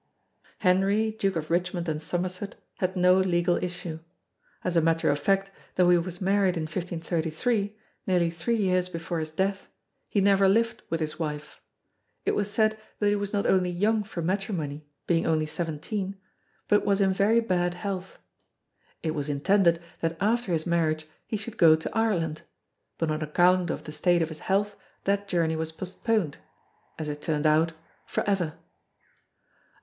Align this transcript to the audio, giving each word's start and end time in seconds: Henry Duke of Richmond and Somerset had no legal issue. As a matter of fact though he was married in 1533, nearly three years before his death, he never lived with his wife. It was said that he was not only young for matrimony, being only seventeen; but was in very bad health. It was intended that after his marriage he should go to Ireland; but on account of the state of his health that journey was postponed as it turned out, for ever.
Henry 0.57 1.11
Duke 1.11 1.35
of 1.35 1.51
Richmond 1.51 1.87
and 1.87 2.01
Somerset 2.01 2.55
had 2.79 2.95
no 2.95 3.17
legal 3.17 3.63
issue. 3.63 3.99
As 4.63 4.75
a 4.75 4.81
matter 4.81 5.11
of 5.11 5.19
fact 5.19 5.51
though 5.75 5.91
he 5.91 5.97
was 5.99 6.19
married 6.19 6.57
in 6.57 6.63
1533, 6.63 7.77
nearly 8.07 8.31
three 8.31 8.55
years 8.55 8.89
before 8.89 9.19
his 9.19 9.29
death, 9.29 9.67
he 10.09 10.19
never 10.19 10.47
lived 10.49 10.81
with 10.89 11.01
his 11.01 11.19
wife. 11.19 11.61
It 12.25 12.31
was 12.33 12.49
said 12.49 12.79
that 12.97 13.09
he 13.09 13.15
was 13.15 13.31
not 13.31 13.45
only 13.45 13.69
young 13.69 14.01
for 14.01 14.23
matrimony, 14.23 14.87
being 15.05 15.27
only 15.27 15.45
seventeen; 15.45 16.17
but 16.67 16.83
was 16.83 16.99
in 16.99 17.13
very 17.13 17.39
bad 17.39 17.75
health. 17.75 18.17
It 19.03 19.11
was 19.11 19.29
intended 19.29 19.79
that 19.99 20.17
after 20.19 20.51
his 20.51 20.65
marriage 20.65 21.05
he 21.27 21.37
should 21.37 21.57
go 21.57 21.75
to 21.75 21.95
Ireland; 21.95 22.41
but 22.97 23.11
on 23.11 23.21
account 23.21 23.69
of 23.69 23.83
the 23.83 23.91
state 23.91 24.23
of 24.23 24.29
his 24.29 24.39
health 24.39 24.75
that 25.03 25.27
journey 25.27 25.55
was 25.55 25.71
postponed 25.71 26.37
as 26.97 27.07
it 27.07 27.21
turned 27.21 27.45
out, 27.45 27.73
for 28.07 28.27
ever. 28.27 28.55